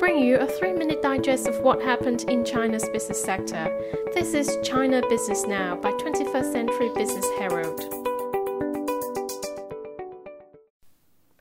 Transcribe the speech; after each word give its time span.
bring 0.00 0.18
you 0.18 0.38
a 0.38 0.46
three 0.46 0.72
minute 0.72 1.02
digest 1.02 1.46
of 1.46 1.60
what 1.60 1.82
happened 1.82 2.22
in 2.22 2.42
China's 2.42 2.88
business 2.88 3.22
sector. 3.22 3.68
This 4.14 4.32
is 4.32 4.56
China 4.62 5.02
Business 5.10 5.44
Now 5.44 5.76
by 5.76 5.92
21st 5.92 6.52
Century 6.52 6.88
Business 6.94 7.26
Herald. 7.38 7.80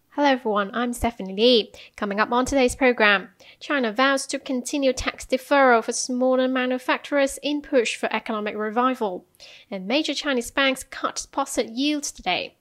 Hello 0.10 0.28
everyone, 0.28 0.72
I'm 0.74 0.92
Stephanie 0.92 1.34
Lee. 1.34 1.72
Coming 1.96 2.20
up 2.20 2.34
on 2.34 2.46
today's 2.46 2.76
program, 2.76 3.30
China 3.62 3.94
vows 3.94 4.28
to 4.28 4.38
continue 4.38 4.92
tax 4.92 5.26
deferral 5.26 5.82
for 5.82 5.94
smaller 5.94 6.50
manufacturers 6.50 7.40
in 7.42 7.62
push 7.62 7.96
for 7.96 8.14
economic 8.14 8.58
revival. 8.58 9.24
And 9.72 9.88
major 9.88 10.14
Chinese 10.14 10.52
banks 10.52 10.84
cut 10.84 11.16
deposit 11.16 11.70
yields 11.70 12.12
today. 12.12 12.58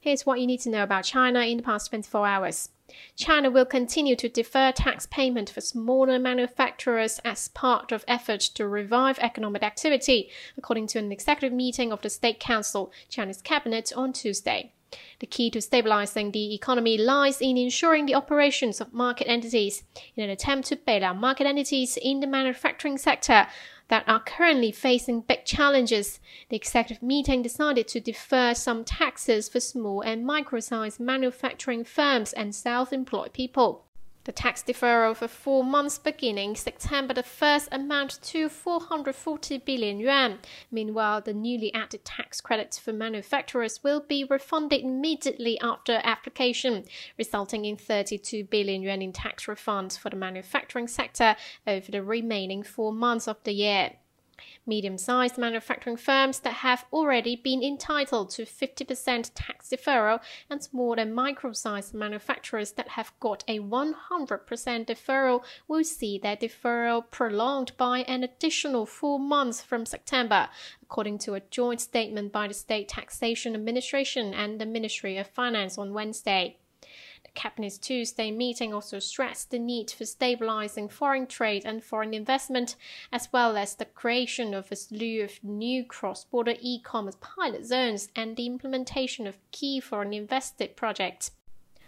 Here's 0.00 0.24
what 0.24 0.40
you 0.40 0.46
need 0.46 0.60
to 0.60 0.70
know 0.70 0.82
about 0.82 1.04
China 1.04 1.40
in 1.40 1.58
the 1.58 1.62
past 1.62 1.90
24 1.90 2.26
hours. 2.26 2.70
China 3.16 3.50
will 3.50 3.64
continue 3.64 4.14
to 4.16 4.28
defer 4.28 4.70
tax 4.70 5.06
payment 5.06 5.48
for 5.48 5.60
smaller 5.60 6.18
manufacturers 6.18 7.18
as 7.24 7.48
part 7.48 7.92
of 7.92 8.04
efforts 8.06 8.48
to 8.50 8.68
revive 8.68 9.18
economic 9.20 9.62
activity, 9.62 10.28
according 10.58 10.86
to 10.88 10.98
an 10.98 11.10
executive 11.10 11.52
meeting 11.52 11.92
of 11.92 12.02
the 12.02 12.10
State 12.10 12.38
Council, 12.40 12.92
Chinese 13.08 13.40
cabinet 13.40 13.92
on 13.96 14.12
Tuesday. 14.12 14.72
The 15.18 15.26
key 15.26 15.50
to 15.50 15.60
stabilizing 15.60 16.30
the 16.30 16.54
economy 16.54 16.98
lies 16.98 17.40
in 17.40 17.56
ensuring 17.56 18.06
the 18.06 18.14
operations 18.14 18.80
of 18.80 18.92
market 18.92 19.28
entities 19.28 19.82
in 20.14 20.22
an 20.22 20.30
attempt 20.30 20.68
to 20.68 20.76
bail 20.76 21.04
out 21.04 21.16
market 21.16 21.46
entities 21.46 21.98
in 22.00 22.20
the 22.20 22.26
manufacturing 22.26 22.98
sector 22.98 23.48
that 23.88 24.04
are 24.08 24.20
currently 24.20 24.72
facing 24.72 25.20
big 25.20 25.44
challenges. 25.44 26.20
The 26.48 26.56
executive 26.56 27.02
meeting 27.02 27.42
decided 27.42 27.86
to 27.88 28.00
defer 28.00 28.54
some 28.54 28.84
taxes 28.84 29.48
for 29.48 29.60
small 29.60 30.00
and 30.00 30.24
micro-sized 30.24 31.00
manufacturing 31.00 31.84
firms 31.84 32.32
and 32.32 32.54
self-employed 32.54 33.32
people. 33.32 33.84
The 34.24 34.32
tax 34.32 34.62
deferral 34.62 35.14
for 35.14 35.28
four 35.28 35.62
months 35.62 35.98
beginning 35.98 36.56
September 36.56 37.12
the 37.12 37.22
1st 37.22 37.68
amount 37.70 38.22
to 38.22 38.48
440 38.48 39.58
billion 39.58 40.00
yuan. 40.00 40.38
Meanwhile, 40.70 41.20
the 41.20 41.34
newly 41.34 41.72
added 41.74 42.06
tax 42.06 42.40
credits 42.40 42.78
for 42.78 42.94
manufacturers 42.94 43.84
will 43.84 44.00
be 44.00 44.24
refunded 44.24 44.80
immediately 44.80 45.60
after 45.60 46.00
application, 46.02 46.84
resulting 47.18 47.66
in 47.66 47.76
32 47.76 48.44
billion 48.44 48.80
yuan 48.80 49.02
in 49.02 49.12
tax 49.12 49.44
refunds 49.44 49.98
for 49.98 50.08
the 50.08 50.16
manufacturing 50.16 50.88
sector 50.88 51.36
over 51.66 51.92
the 51.92 52.02
remaining 52.02 52.62
four 52.62 52.94
months 52.94 53.28
of 53.28 53.36
the 53.44 53.52
year. 53.52 53.90
Medium 54.66 54.98
sized 54.98 55.38
manufacturing 55.38 55.96
firms 55.96 56.40
that 56.40 56.54
have 56.54 56.84
already 56.92 57.36
been 57.36 57.62
entitled 57.62 58.30
to 58.30 58.42
50% 58.42 59.30
tax 59.34 59.68
deferral 59.68 60.20
and 60.50 60.62
small 60.62 60.98
and 60.98 61.14
micro 61.14 61.52
sized 61.52 61.94
manufacturers 61.94 62.72
that 62.72 62.88
have 62.88 63.12
got 63.20 63.44
a 63.48 63.60
100% 63.60 63.94
deferral 64.86 65.44
will 65.68 65.84
see 65.84 66.18
their 66.18 66.36
deferral 66.36 67.10
prolonged 67.10 67.76
by 67.76 68.00
an 68.00 68.22
additional 68.22 68.86
four 68.86 69.18
months 69.18 69.62
from 69.62 69.86
September, 69.86 70.48
according 70.82 71.18
to 71.18 71.34
a 71.34 71.40
joint 71.50 71.80
statement 71.80 72.32
by 72.32 72.48
the 72.48 72.54
State 72.54 72.88
Taxation 72.88 73.54
Administration 73.54 74.34
and 74.34 74.60
the 74.60 74.66
Ministry 74.66 75.16
of 75.16 75.26
Finance 75.26 75.78
on 75.78 75.92
Wednesday. 75.92 76.58
Cabinet's 77.34 77.78
Tuesday 77.78 78.30
meeting 78.30 78.74
also 78.74 78.98
stressed 78.98 79.50
the 79.50 79.58
need 79.58 79.90
for 79.90 80.04
stabilizing 80.04 80.88
foreign 80.88 81.26
trade 81.26 81.64
and 81.64 81.82
foreign 81.82 82.14
investment, 82.14 82.76
as 83.12 83.28
well 83.32 83.56
as 83.56 83.74
the 83.74 83.84
creation 83.84 84.54
of 84.54 84.70
a 84.70 84.76
slew 84.76 85.22
of 85.22 85.42
new 85.42 85.84
cross 85.84 86.24
border 86.24 86.54
e 86.60 86.78
commerce 86.80 87.16
pilot 87.20 87.64
zones 87.64 88.08
and 88.14 88.36
the 88.36 88.46
implementation 88.46 89.26
of 89.26 89.38
key 89.50 89.80
foreign 89.80 90.12
invested 90.12 90.76
projects. 90.76 91.30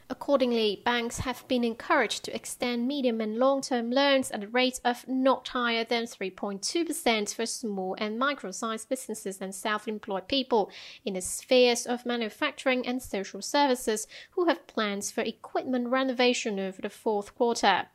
Accordingly, 0.09 0.83
banks 0.85 1.19
have 1.21 1.47
been 1.49 1.65
encouraged 1.65 2.25
to 2.25 2.35
extend 2.35 2.87
medium 2.87 3.21
and 3.21 3.39
long 3.39 3.61
term 3.61 3.91
loans 3.91 4.31
at 4.31 4.45
a 4.45 4.49
rate 4.49 4.79
of 4.85 5.07
not 5.09 5.49
higher 5.49 5.83
than 5.83 6.05
3.2% 6.05 7.35
for 7.35 7.45
small 7.45 7.97
and 7.99 8.17
micro 8.17 8.53
sized 8.53 8.89
businesses 8.89 9.41
and 9.41 9.53
self 9.53 9.89
employed 9.89 10.29
people 10.29 10.71
in 11.05 11.15
the 11.15 11.21
spheres 11.21 11.87
of 11.87 12.07
manufacturing 12.07 12.87
and 12.87 13.03
social 13.03 13.43
services 13.43 14.07
who 14.31 14.47
have 14.47 14.69
plans 14.69 15.11
for 15.11 15.23
equipment 15.23 15.89
renovation 15.89 16.61
over 16.61 16.81
the 16.81 16.91
fourth 16.91 17.35
quarter. 17.35 17.89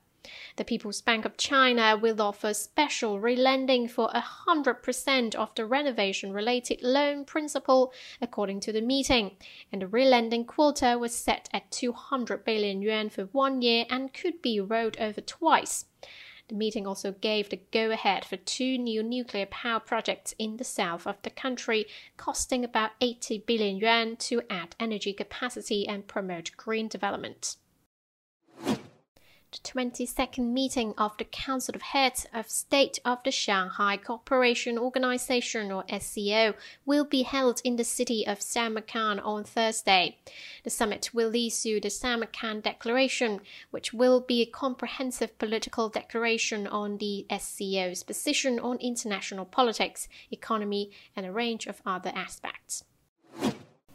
The 0.56 0.64
People's 0.64 1.02
Bank 1.02 1.26
of 1.26 1.36
China 1.36 1.98
will 1.98 2.22
offer 2.22 2.54
special 2.54 3.20
relending 3.20 3.90
for 3.90 4.10
100% 4.10 5.36
of 5.36 5.56
the 5.56 5.66
renovation 5.66 6.32
related 6.32 6.84
loan 6.84 7.26
principal, 7.26 7.92
according 8.22 8.60
to 8.60 8.72
the 8.72 8.82
meeting, 8.82 9.38
and 9.72 9.82
the 9.82 9.88
relending 9.88 10.46
quota 10.46 10.98
was 11.00 11.16
set 11.16 11.50
at 11.52 11.72
200 11.72 12.46
billion 12.46 12.82
yuan 12.82 13.10
for 13.10 13.26
one 13.26 13.62
year 13.62 13.86
and 13.90 14.14
could 14.14 14.42
be 14.42 14.60
rolled 14.60 14.98
over 14.98 15.22
twice. 15.22 15.86
The 16.52 16.58
meeting 16.58 16.86
also 16.86 17.14
gave 17.14 17.50
the 17.50 17.62
go 17.72 17.92
ahead 17.92 18.26
for 18.26 18.36
two 18.36 18.78
new 18.78 19.02
nuclear 19.02 19.46
power 19.46 19.80
projects 19.80 20.36
in 20.38 20.58
the 20.58 20.66
south 20.66 21.08
of 21.08 21.16
the 21.22 21.30
country, 21.30 21.86
costing 22.18 22.66
about 22.66 22.92
80 23.00 23.46
billion 23.48 23.78
yuan 23.78 24.18
to 24.18 24.42
add 24.50 24.76
energy 24.78 25.14
capacity 25.14 25.88
and 25.88 26.08
promote 26.08 26.52
green 26.58 26.90
development. 26.90 27.56
The 29.52 29.58
22nd 29.58 30.54
meeting 30.54 30.94
of 30.98 31.18
the 31.18 31.26
Council 31.26 31.76
of 31.76 31.82
Heads 31.82 32.26
of 32.34 32.50
State 32.50 33.00
of 33.04 33.22
the 33.26 33.32
Shanghai 33.32 33.98
Cooperation 33.98 34.78
Organization, 34.78 35.74
or 35.74 35.84
SCO, 35.90 36.54
will 36.86 37.04
be 37.04 37.24
held 37.24 37.60
in 37.66 37.76
the 37.76 37.84
city 37.84 38.26
of 38.26 38.42
Samarkand 38.42 39.20
on 39.20 39.44
Thursday. 39.44 40.20
The 40.64 40.70
summit 40.70 41.14
will 41.14 41.36
issue 41.36 41.82
the 41.82 41.90
Samarkand 41.90 42.64
Declaration, 42.64 43.42
which 43.72 43.92
will 43.92 44.22
be 44.22 44.42
a 44.42 44.46
comprehensive 44.46 45.38
political 45.38 45.90
declaration 45.90 46.66
on 46.66 47.00
the 47.00 47.26
SCO's 47.30 48.04
position 48.04 48.58
on 48.58 48.78
international 48.78 49.44
politics, 49.44 50.08
economy, 50.32 50.92
and 51.14 51.26
a 51.26 51.32
range 51.34 51.68
of 51.68 51.82
other 51.86 52.14
aspects. 52.16 52.86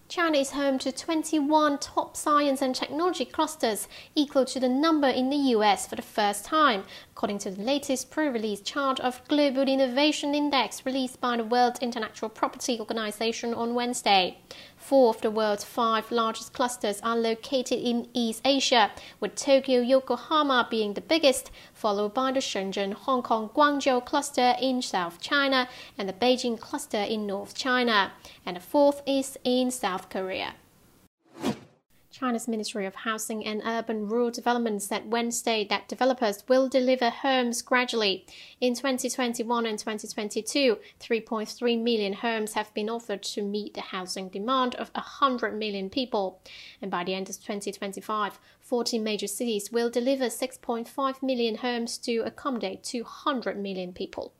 China 0.09 0.39
is 0.39 0.53
home 0.53 0.79
to 0.79 0.93
21 0.93 1.79
top 1.79 2.17
science 2.17 2.63
and 2.63 2.77
technology 2.77 3.25
clusters, 3.25 3.89
equal 4.15 4.45
to 4.45 4.61
the 4.61 4.69
number 4.69 5.09
in 5.09 5.31
the 5.31 5.51
US 5.57 5.89
for 5.89 5.97
the 5.97 6.03
first 6.03 6.45
time, 6.45 6.85
according 7.11 7.39
to 7.39 7.51
the 7.51 7.61
latest 7.61 8.09
pre-release 8.09 8.61
chart 8.61 9.01
of 9.01 9.27
Global 9.27 9.63
Innovation 9.63 10.33
Index 10.33 10.87
released 10.87 11.21
by 11.21 11.37
the 11.37 11.45
World 11.45 11.79
Intellectual 11.81 12.29
Property 12.29 12.79
Organization 12.79 13.53
on 13.53 13.75
Wednesday. 13.75 14.39
Four 14.87 15.11
of 15.11 15.21
the 15.21 15.33
world's 15.33 15.65
five 15.65 16.13
largest 16.13 16.53
clusters 16.53 17.01
are 17.01 17.17
located 17.17 17.81
in 17.81 18.07
East 18.15 18.41
Asia, 18.45 18.93
with 19.19 19.35
Tokyo 19.35 19.81
Yokohama 19.81 20.69
being 20.71 20.95
the 20.95 21.01
biggest, 21.01 21.51
followed 21.75 22.15
by 22.15 22.31
the 22.31 22.39
Shenzhen 22.39 22.93
Hong 22.93 23.21
Kong 23.21 23.49
Guangzhou 23.49 24.05
cluster 24.05 24.55
in 24.63 24.81
South 24.83 25.21
China 25.21 25.69
and 25.99 26.09
the 26.09 26.13
Beijing 26.13 26.61
cluster 26.61 27.03
in 27.03 27.27
North 27.27 27.57
China, 27.57 28.13
and 28.47 28.57
the 28.57 28.61
fourth 28.61 29.03
is 29.09 29.37
in 29.43 29.73
South 29.73 30.09
Korea. 30.09 30.55
China's 32.19 32.49
Ministry 32.49 32.87
of 32.87 32.95
Housing 32.95 33.45
and 33.45 33.61
Urban 33.67 34.09
Rural 34.09 34.31
Development 34.31 34.81
said 34.81 35.13
Wednesday 35.13 35.67
that 35.69 35.87
developers 35.87 36.43
will 36.49 36.67
deliver 36.67 37.11
homes 37.11 37.61
gradually. 37.61 38.25
In 38.59 38.75
2021 38.75 39.67
and 39.67 39.79
2022, 39.79 40.79
3.3 40.99 41.83
million 41.83 42.15
homes 42.15 42.55
have 42.55 42.73
been 42.73 42.89
offered 42.89 43.23
to 43.25 43.43
meet 43.43 43.75
the 43.75 43.83
housing 43.83 44.31
demand 44.31 44.77
of 44.77 44.91
100 44.95 45.59
million 45.59 45.91
people. 45.91 46.41
And 46.81 46.91
by 46.91 47.05
the 47.05 47.13
end 47.13 47.29
of 47.29 47.37
2025, 47.37 48.41
14 48.61 49.05
major 49.05 49.27
cities 49.27 49.71
will 49.71 49.91
deliver 49.91 50.29
6.5 50.29 51.23
million 51.23 51.57
homes 51.57 51.99
to 51.99 52.21
accommodate 52.21 52.83
200 52.83 53.59
million 53.59 53.93
people. 53.93 54.33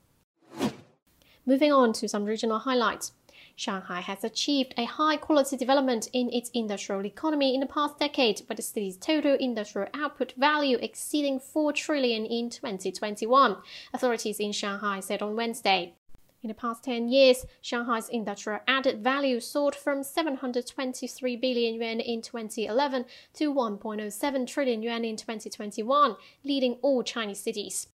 Moving 1.45 1.71
on 1.71 1.93
to 1.93 2.09
some 2.09 2.25
regional 2.25 2.57
highlights. 2.57 3.11
Shanghai 3.59 4.01
has 4.01 4.23
achieved 4.23 4.75
a 4.77 4.85
high 4.85 5.17
quality 5.17 5.57
development 5.57 6.09
in 6.13 6.31
its 6.31 6.51
industrial 6.53 7.03
economy 7.07 7.55
in 7.55 7.59
the 7.59 7.65
past 7.65 7.97
decade, 7.97 8.43
with 8.47 8.57
the 8.57 8.61
city's 8.61 8.97
total 8.97 9.33
industrial 9.33 9.89
output 9.95 10.33
value 10.37 10.77
exceeding 10.79 11.39
4 11.39 11.73
trillion 11.73 12.23
in 12.23 12.51
2021, 12.51 13.57
authorities 13.95 14.39
in 14.39 14.51
Shanghai 14.51 14.99
said 14.99 15.23
on 15.23 15.35
Wednesday. 15.35 15.95
In 16.43 16.49
the 16.49 16.53
past 16.53 16.83
10 16.83 17.09
years, 17.09 17.47
Shanghai's 17.59 18.09
industrial 18.09 18.59
added 18.67 19.03
value 19.03 19.39
soared 19.39 19.73
from 19.73 20.03
723 20.03 21.35
billion 21.37 21.73
yuan 21.73 21.99
in 21.99 22.21
2011 22.21 23.05
to 23.33 23.51
1.07 23.51 24.47
trillion 24.47 24.83
yuan 24.83 25.03
in 25.03 25.17
2021, 25.17 26.15
leading 26.43 26.73
all 26.83 27.01
Chinese 27.01 27.39
cities. 27.39 27.87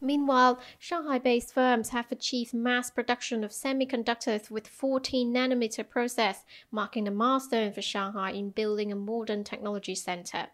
Meanwhile, 0.00 0.60
Shanghai 0.78 1.18
based 1.18 1.52
firms 1.52 1.88
have 1.90 2.12
achieved 2.12 2.54
mass 2.54 2.90
production 2.90 3.42
of 3.42 3.50
semiconductors 3.50 4.50
with 4.50 4.68
14 4.68 5.32
nanometer 5.34 5.88
process, 5.88 6.44
marking 6.70 7.08
a 7.08 7.10
milestone 7.10 7.72
for 7.72 7.82
Shanghai 7.82 8.30
in 8.30 8.50
building 8.50 8.92
a 8.92 8.96
modern 8.96 9.42
technology 9.42 9.94
center. 9.94 10.48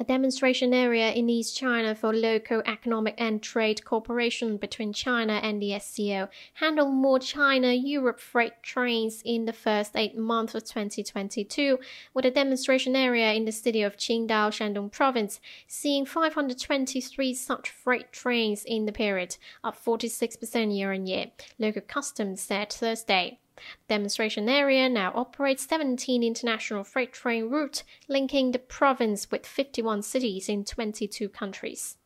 A 0.00 0.04
demonstration 0.04 0.72
area 0.72 1.12
in 1.12 1.28
East 1.28 1.54
China 1.54 1.94
for 1.94 2.14
local 2.14 2.62
economic 2.64 3.14
and 3.18 3.42
trade 3.42 3.84
cooperation 3.84 4.56
between 4.56 4.94
China 4.94 5.34
and 5.42 5.60
the 5.60 5.78
SCO, 5.78 6.30
handled 6.54 6.94
more 6.94 7.18
China 7.18 7.70
Europe 7.74 8.18
freight 8.18 8.62
trains 8.62 9.20
in 9.26 9.44
the 9.44 9.52
first 9.52 9.94
eight 9.94 10.16
months 10.16 10.54
of 10.54 10.64
2022, 10.64 11.78
with 12.14 12.24
a 12.24 12.30
demonstration 12.30 12.96
area 12.96 13.34
in 13.34 13.44
the 13.44 13.52
city 13.52 13.82
of 13.82 13.98
Qingdao, 13.98 14.48
Shandong 14.48 14.90
Province, 14.90 15.38
seeing 15.66 16.06
523 16.06 17.34
such 17.34 17.68
freight 17.68 18.10
trains 18.10 18.64
in 18.64 18.86
the 18.86 18.92
period, 18.92 19.36
up 19.62 19.76
46% 19.76 20.74
year 20.74 20.94
on 20.94 21.06
year, 21.06 21.26
local 21.58 21.82
customs 21.82 22.40
said 22.40 22.72
Thursday. 22.72 23.39
Demonstration 23.88 24.48
area 24.48 24.88
now 24.88 25.12
operates 25.14 25.66
17 25.68 26.22
international 26.22 26.84
freight 26.84 27.12
train 27.12 27.50
routes 27.50 27.84
linking 28.08 28.52
the 28.52 28.58
province 28.58 29.30
with 29.30 29.46
51 29.46 30.02
cities 30.02 30.48
in 30.48 30.64
22 30.64 31.28
countries. 31.28 31.96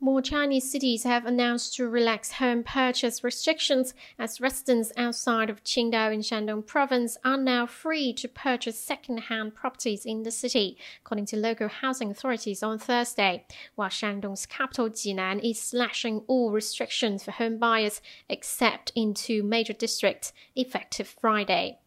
More 0.00 0.22
Chinese 0.22 0.70
cities 0.70 1.02
have 1.02 1.26
announced 1.26 1.74
to 1.74 1.88
relax 1.88 2.34
home 2.34 2.62
purchase 2.62 3.24
restrictions 3.24 3.94
as 4.16 4.40
residents 4.40 4.92
outside 4.96 5.50
of 5.50 5.64
Qingdao 5.64 6.14
in 6.14 6.20
Shandong 6.20 6.64
province 6.64 7.16
are 7.24 7.36
now 7.36 7.66
free 7.66 8.12
to 8.12 8.28
purchase 8.28 8.78
second-hand 8.78 9.56
properties 9.56 10.06
in 10.06 10.22
the 10.22 10.30
city, 10.30 10.78
according 11.02 11.26
to 11.26 11.36
local 11.36 11.66
housing 11.66 12.12
authorities 12.12 12.62
on 12.62 12.78
Thursday, 12.78 13.44
while 13.74 13.88
Shandong's 13.88 14.46
capital 14.46 14.88
Jinan 14.88 15.42
is 15.42 15.60
slashing 15.60 16.22
all 16.28 16.52
restrictions 16.52 17.24
for 17.24 17.32
home 17.32 17.58
buyers 17.58 18.00
except 18.28 18.92
in 18.94 19.14
two 19.14 19.42
major 19.42 19.72
districts, 19.72 20.32
effective 20.54 21.08
Friday. 21.08 21.80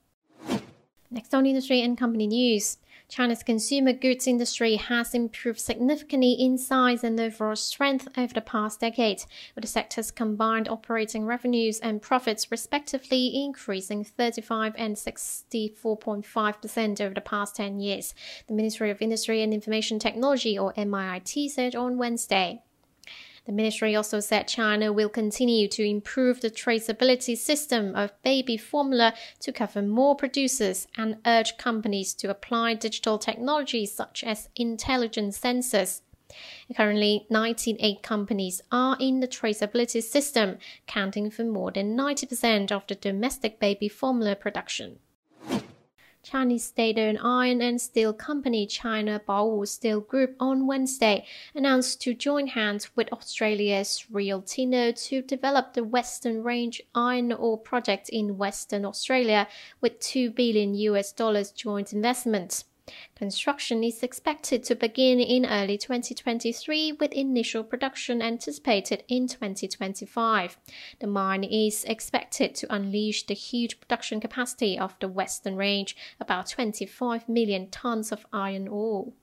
Next 1.10 1.34
on 1.34 1.46
industry 1.46 1.82
and 1.82 1.98
company 1.98 2.28
news. 2.28 2.78
China's 3.12 3.44
consumer 3.44 3.92
goods 3.92 4.26
industry 4.26 4.78
has 4.78 5.14
improved 5.14 5.60
significantly 5.60 6.32
in 6.32 6.58
size 6.58 7.04
and 7.04 7.20
overall 7.20 7.58
strength 7.58 8.08
over 8.18 8.34
the 8.34 8.40
past 8.40 8.80
decade, 8.80 9.26
with 9.54 9.64
the 9.64 9.68
sector's 9.68 10.12
combined 10.12 10.70
operating 10.70 11.26
revenues 11.26 11.78
and 11.82 12.02
profits 12.02 12.50
respectively 12.50 13.44
increasing 13.44 14.06
35 14.06 14.76
and 14.78 14.96
64.5% 14.96 17.02
over 17.02 17.14
the 17.14 17.20
past 17.20 17.58
10 17.58 17.82
years, 17.82 18.14
the 18.48 18.54
Ministry 18.54 18.90
of 18.90 19.02
Industry 19.02 19.44
and 19.44 19.54
Information 19.54 20.00
Technology, 20.00 20.58
or 20.58 20.72
MIIT, 20.76 21.50
said 21.50 21.76
on 21.76 21.98
Wednesday. 21.98 22.64
The 23.46 23.52
ministry 23.52 23.96
also 23.96 24.20
said 24.20 24.48
China 24.48 24.94
will 24.94 25.10
continue 25.10 25.68
to 25.70 25.84
improve 25.84 26.42
the 26.42 26.52
traceability 26.52 27.36
system 27.36 27.96
of 27.96 28.22
baby 28.22 28.56
formula 28.56 29.14
to 29.40 29.52
cover 29.52 29.82
more 29.82 30.16
producers 30.16 30.88
and 30.96 31.18
urge 31.26 31.58
companies 31.58 32.14
to 32.16 32.30
apply 32.30 32.76
digital 32.76 33.18
technologies 33.18 33.94
such 33.94 34.24
as 34.24 34.50
intelligent 34.56 35.34
sensors. 35.34 36.02
Currently, 36.78 37.26
98 37.30 38.04
companies 38.04 38.62
are 38.72 38.96
in 39.00 39.20
the 39.20 39.28
traceability 39.28 40.02
system, 40.02 40.60
counting 40.88 41.30
for 41.30 41.44
more 41.44 41.72
than 41.72 41.98
90% 41.98 42.72
of 42.72 42.86
the 42.88 42.96
domestic 42.96 43.60
baby 43.60 43.90
formula 43.90 44.36
production. 44.36 45.00
Chinese 46.32 46.64
state-owned 46.64 47.20
iron 47.22 47.62
and 47.62 47.82
steel 47.82 48.14
company 48.14 48.66
China 48.66 49.20
Baowu 49.28 49.68
Steel 49.68 50.00
Group 50.00 50.34
on 50.40 50.66
Wednesday 50.66 51.26
announced 51.54 52.02
to 52.04 52.14
join 52.14 52.48
hands 52.48 52.90
with 52.96 53.12
Australia's 53.12 54.06
Rio 54.10 54.40
Tinto 54.40 54.94
to 54.94 55.22
develop 55.22 55.74
the 55.74 55.84
Western 55.84 56.42
Range 56.42 56.82
iron 56.96 57.34
ore 57.34 57.58
project 57.58 58.08
in 58.08 58.38
Western 58.38 58.86
Australia 58.86 59.46
with 59.82 60.00
2 60.00 60.32
billion 60.32 60.74
US 60.74 61.12
dollars 61.12 61.52
joint 61.52 61.92
investment. 61.92 62.64
Construction 63.16 63.84
is 63.84 64.04
expected 64.04 64.64
to 64.64 64.76
begin 64.76 65.20
in 65.20 65.46
early 65.46 65.78
2023 65.78 66.94
with 66.94 67.12
initial 67.14 67.64
production 67.64 68.22
anticipated 68.22 69.04
in 69.08 69.28
2025. 69.28 70.58
The 71.00 71.08
mine 71.08 71.44
is 71.44 71.84
expected 71.86 72.56
to 72.56 72.74
unleash 72.74 73.26
the 73.26 73.34
huge 73.34 73.80
production 73.80 74.20
capacity 74.20 74.78
of 74.78 74.96
the 75.00 75.08
Western 75.08 75.56
Range, 75.56 75.96
about 76.20 76.50
25 76.50 77.30
million 77.30 77.70
tons 77.70 78.12
of 78.12 78.26
iron 78.34 78.68
ore. 78.68 79.14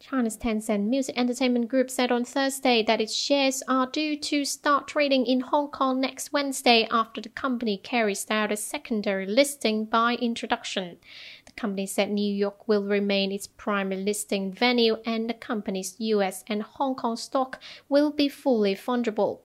China's 0.00 0.36
Tencent 0.36 0.84
Music 0.84 1.18
Entertainment 1.18 1.66
Group 1.68 1.90
said 1.90 2.12
on 2.12 2.24
Thursday 2.24 2.84
that 2.84 3.00
its 3.00 3.12
shares 3.12 3.64
are 3.66 3.88
due 3.88 4.16
to 4.16 4.44
start 4.44 4.86
trading 4.86 5.26
in 5.26 5.40
Hong 5.40 5.68
Kong 5.72 6.00
next 6.00 6.32
Wednesday 6.32 6.86
after 6.88 7.20
the 7.20 7.28
company 7.28 7.76
carries 7.76 8.24
out 8.30 8.52
a 8.52 8.56
secondary 8.56 9.26
listing 9.26 9.84
by 9.84 10.14
introduction. 10.14 10.98
The 11.46 11.52
company 11.52 11.86
said 11.86 12.10
New 12.10 12.32
York 12.32 12.68
will 12.68 12.84
remain 12.84 13.32
its 13.32 13.48
primary 13.48 14.00
listing 14.02 14.52
venue 14.52 14.98
and 15.04 15.28
the 15.28 15.34
company's 15.34 15.96
US 15.98 16.44
and 16.46 16.62
Hong 16.62 16.94
Kong 16.94 17.16
stock 17.16 17.60
will 17.88 18.12
be 18.12 18.28
fully 18.28 18.76
fungible. 18.76 19.40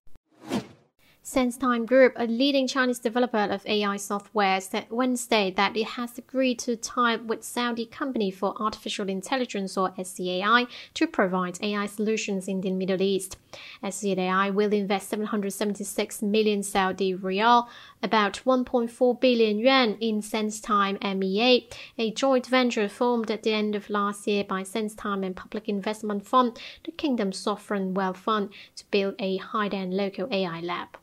SenseTime 1.24 1.86
Group, 1.86 2.12
a 2.18 2.28
leading 2.28 2.68
Chinese 2.68 3.00
developer 3.00 3.38
of 3.38 3.66
AI 3.66 3.96
software, 3.96 4.60
said 4.60 4.88
Wednesday 4.90 5.52
that 5.52 5.78
it 5.78 5.88
has 5.88 6.18
agreed 6.18 6.60
to 6.60 6.76
tie 6.76 7.16
with 7.16 7.46
Saudi 7.46 7.86
Company 7.86 8.30
for 8.30 8.62
Artificial 8.62 9.08
Intelligence 9.08 9.78
or 9.78 9.92
SCAI 9.92 10.68
to 10.96 11.08
provide 11.08 11.60
AI 11.62 11.86
solutions 11.86 12.50
in 12.50 12.60
the 12.60 12.72
Middle 12.72 13.02
East. 13.02 13.38
SCAI 13.84 14.54
will 14.54 14.74
invest 14.74 15.10
776 15.10 16.22
million 16.22 16.64
Saudi 16.64 17.14
riyal, 17.14 17.68
about 18.02 18.42
1.4 18.46 19.20
billion 19.20 19.60
yuan 19.60 19.98
in 20.00 20.22
SenseTime 20.22 21.02
MEA, 21.18 21.68
a 21.98 22.12
joint 22.12 22.48
venture 22.48 22.90
formed 22.90 23.32
at 23.32 23.44
the 23.44 23.54
end 23.54 23.76
of 23.76 23.90
last 23.90 24.28
year 24.28 24.44
by 24.44 24.64
SenseTime 24.64 25.26
and 25.26 25.36
Public 25.36 25.70
Investment 25.70 26.26
Fund, 26.26 26.60
the 26.84 26.92
Kingdom's 26.92 27.38
sovereign 27.38 27.94
wealth 27.94 28.18
fund, 28.18 28.50
to 28.76 28.86
build 28.92 29.16
a 29.20 29.38
high-end 29.38 29.94
local 29.94 30.28
AI 30.32 30.60
lab. 30.60 30.98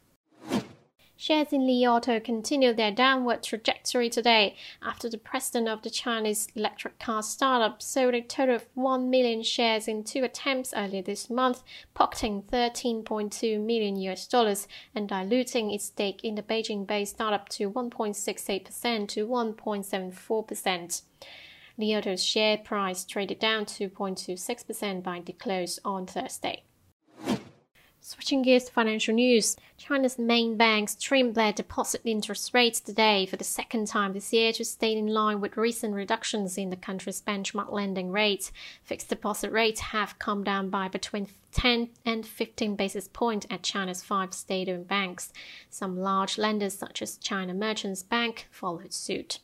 Shares 1.22 1.52
in 1.52 1.67
Li 1.67 1.87
Auto 1.87 2.19
continued 2.19 2.78
their 2.78 2.90
downward 2.90 3.43
trajectory 3.43 4.08
today 4.08 4.56
after 4.81 5.06
the 5.06 5.19
president 5.19 5.69
of 5.69 5.82
the 5.82 5.90
Chinese 5.90 6.49
electric 6.55 6.99
car 6.99 7.22
startup 7.22 7.82
sold 7.82 8.14
a 8.14 8.22
total 8.22 8.55
of 8.55 8.64
1 8.72 9.11
million 9.11 9.43
shares 9.43 9.87
in 9.87 10.02
two 10.02 10.25
attempts 10.25 10.72
earlier 10.75 11.02
this 11.02 11.28
month, 11.28 11.62
pocketing 11.93 12.43
13.2 12.50 13.62
million 13.62 13.96
US 13.96 14.26
dollars 14.26 14.67
and 14.94 15.11
diluting 15.11 15.70
its 15.70 15.84
stake 15.84 16.25
in 16.25 16.37
the 16.37 16.43
Beijing-based 16.43 17.17
startup 17.17 17.50
to 17.50 17.70
1.68% 17.70 19.08
to 19.08 19.28
1.74%. 19.28 21.02
Li 21.76 21.94
Auto's 21.94 22.25
share 22.25 22.56
price 22.56 23.05
traded 23.05 23.38
down 23.38 23.66
2.26% 23.66 25.02
by 25.02 25.20
the 25.20 25.34
close 25.34 25.78
on 25.84 26.06
Thursday. 26.06 26.64
Switching 28.02 28.41
gears 28.41 28.64
to 28.64 28.73
financial 28.73 29.14
news, 29.14 29.58
China's 29.76 30.19
main 30.19 30.56
banks 30.56 30.94
trimmed 30.94 31.35
their 31.35 31.52
deposit 31.52 32.00
interest 32.06 32.55
rates 32.55 32.81
today 32.81 33.26
for 33.26 33.37
the 33.37 33.44
second 33.44 33.87
time 33.88 34.14
this 34.14 34.32
year 34.32 34.55
to 34.55 34.64
stay 34.64 34.97
in 34.97 35.06
line 35.06 35.38
with 35.38 35.58
recent 35.58 35.94
reductions 35.94 36.56
in 36.56 36.70
the 36.70 36.76
country's 36.76 37.20
benchmark 37.20 37.70
lending 37.70 38.11
rates. 38.11 38.52
Fixed 38.83 39.11
deposit 39.11 39.52
rates 39.52 39.80
have 39.80 40.19
come 40.19 40.42
down 40.42 40.71
by 40.71 40.88
between 40.88 41.28
10 41.52 41.90
and 42.07 42.25
15 42.25 42.75
basis 42.75 43.07
points 43.07 43.47
at 43.50 43.62
China's 43.62 44.02
five 44.02 44.33
state-owned 44.33 44.88
banks. 44.88 45.30
Some 45.69 45.99
large 45.99 46.38
lenders 46.38 46.78
such 46.78 47.02
as 47.02 47.19
China 47.19 47.52
Merchants 47.52 48.02
Bank 48.02 48.49
followed 48.50 48.95
suit. 48.95 49.40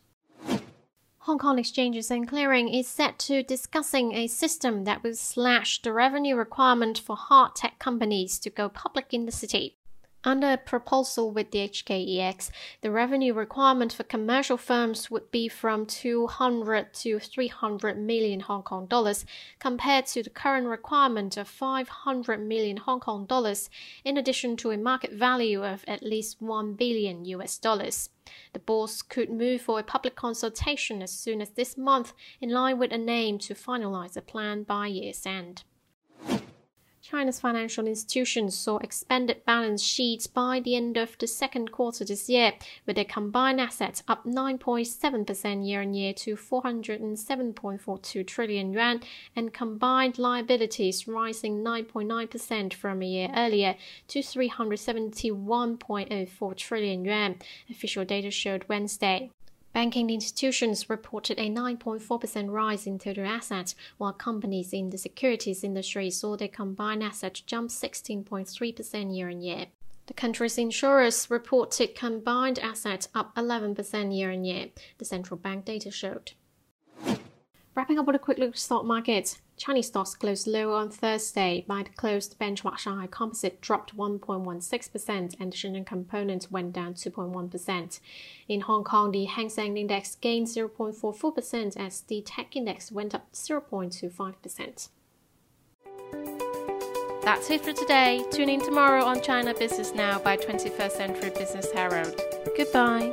Hong 1.26 1.38
Kong 1.38 1.58
Exchanges 1.58 2.08
and 2.08 2.28
Clearing 2.28 2.68
is 2.68 2.86
set 2.86 3.18
to 3.18 3.42
discussing 3.42 4.14
a 4.14 4.28
system 4.28 4.84
that 4.84 5.02
will 5.02 5.16
slash 5.16 5.82
the 5.82 5.92
revenue 5.92 6.36
requirement 6.36 7.00
for 7.00 7.16
hard 7.16 7.56
tech 7.56 7.80
companies 7.80 8.38
to 8.38 8.48
go 8.48 8.68
public 8.68 9.12
in 9.12 9.26
the 9.26 9.32
city. 9.32 9.76
Under 10.24 10.52
a 10.52 10.56
proposal 10.56 11.30
with 11.30 11.52
the 11.52 11.68
HKEX, 11.68 12.50
the 12.80 12.90
revenue 12.90 13.32
requirement 13.32 13.92
for 13.92 14.02
commercial 14.02 14.56
firms 14.56 15.08
would 15.08 15.30
be 15.30 15.46
from 15.46 15.86
200 15.86 16.92
to 16.94 17.20
300 17.20 17.96
million 17.96 18.40
Hong 18.40 18.64
Kong 18.64 18.86
dollars 18.86 19.24
compared 19.60 20.06
to 20.06 20.24
the 20.24 20.30
current 20.30 20.66
requirement 20.66 21.36
of 21.36 21.46
500 21.46 22.40
million 22.40 22.76
Hong 22.78 22.98
Kong 22.98 23.24
dollars 23.26 23.70
in 24.04 24.16
addition 24.16 24.56
to 24.56 24.72
a 24.72 24.76
market 24.76 25.12
value 25.12 25.64
of 25.64 25.84
at 25.86 26.02
least 26.02 26.42
1 26.42 26.74
billion 26.74 27.24
US 27.26 27.56
dollars. 27.56 28.10
The 28.52 28.58
boards 28.58 29.02
could 29.02 29.30
move 29.30 29.60
for 29.62 29.78
a 29.78 29.84
public 29.84 30.16
consultation 30.16 31.02
as 31.02 31.12
soon 31.12 31.40
as 31.40 31.50
this 31.50 31.78
month 31.78 32.12
in 32.40 32.50
line 32.50 32.78
with 32.78 32.90
a 32.92 33.10
aim 33.10 33.38
to 33.38 33.54
finalize 33.54 34.16
a 34.16 34.22
plan 34.22 34.64
by 34.64 34.88
year's 34.88 35.24
end. 35.24 35.62
China's 37.08 37.38
financial 37.38 37.86
institutions 37.86 38.58
saw 38.58 38.78
expanded 38.78 39.44
balance 39.44 39.80
sheets 39.80 40.26
by 40.26 40.58
the 40.58 40.74
end 40.74 40.96
of 40.96 41.16
the 41.18 41.28
second 41.28 41.70
quarter 41.70 42.04
this 42.04 42.28
year, 42.28 42.54
with 42.84 42.96
their 42.96 43.04
combined 43.04 43.60
assets 43.60 44.02
up 44.08 44.24
9.7% 44.24 45.64
year 45.64 45.82
on 45.82 45.94
year 45.94 46.12
to 46.12 46.34
407.42 46.34 48.26
trillion 48.26 48.72
yuan, 48.72 49.02
and 49.36 49.54
combined 49.54 50.18
liabilities 50.18 51.06
rising 51.06 51.62
9.9% 51.62 52.74
from 52.74 53.02
a 53.02 53.06
year 53.06 53.30
earlier 53.36 53.76
to 54.08 54.18
371.04 54.18 56.56
trillion 56.56 57.04
yuan, 57.04 57.36
official 57.70 58.04
data 58.04 58.32
showed 58.32 58.64
Wednesday. 58.68 59.30
Banking 59.76 60.08
institutions 60.08 60.88
reported 60.88 61.38
a 61.38 61.50
9.4% 61.50 62.50
rise 62.50 62.86
in 62.86 62.98
total 62.98 63.26
assets, 63.26 63.74
while 63.98 64.14
companies 64.14 64.72
in 64.72 64.88
the 64.88 64.96
securities 64.96 65.62
industry 65.62 66.08
saw 66.10 66.34
their 66.34 66.48
combined 66.48 67.02
assets 67.02 67.40
jump 67.40 67.68
16.3% 67.68 69.14
year 69.14 69.28
on 69.28 69.42
year. 69.42 69.66
The 70.06 70.14
country's 70.14 70.56
insurers 70.56 71.30
reported 71.30 71.94
combined 71.94 72.58
assets 72.58 73.10
up 73.14 73.34
11% 73.34 74.16
year 74.16 74.32
on 74.32 74.46
year, 74.46 74.68
the 74.96 75.04
central 75.04 75.36
bank 75.36 75.66
data 75.66 75.90
showed. 75.90 76.32
Wrapping 77.76 77.98
up 77.98 78.06
with 78.06 78.16
a 78.16 78.18
quick 78.18 78.38
look 78.38 78.52
at 78.52 78.58
stock 78.58 78.86
markets. 78.86 79.38
Chinese 79.58 79.88
stocks 79.88 80.14
closed 80.14 80.46
lower 80.46 80.76
on 80.76 80.88
Thursday. 80.88 81.62
By 81.68 81.82
the 81.82 81.90
close, 81.90 82.26
the 82.26 82.36
benchmark 82.36 82.78
Shanghai 82.78 83.06
Composite 83.06 83.60
dropped 83.60 83.94
1.16% 83.94 85.36
and 85.38 85.52
the 85.52 85.56
Shenzhen 85.56 85.84
Component 85.84 86.50
went 86.50 86.72
down 86.72 86.94
2.1%. 86.94 88.00
In 88.48 88.62
Hong 88.62 88.82
Kong, 88.82 89.10
the 89.10 89.26
Hang 89.26 89.50
Seng 89.50 89.76
Index 89.76 90.14
gained 90.14 90.46
0.44% 90.46 91.76
as 91.76 92.00
the 92.00 92.22
Tech 92.22 92.56
Index 92.56 92.90
went 92.90 93.14
up 93.14 93.30
0.25%. 93.34 94.88
That's 97.22 97.50
it 97.50 97.60
for 97.60 97.74
today. 97.74 98.24
Tune 98.30 98.48
in 98.48 98.60
tomorrow 98.62 99.04
on 99.04 99.20
China 99.20 99.52
Business 99.52 99.92
Now 99.92 100.18
by 100.18 100.38
21st 100.38 100.92
Century 100.92 101.30
Business 101.30 101.70
Herald. 101.72 102.18
Goodbye. 102.56 103.12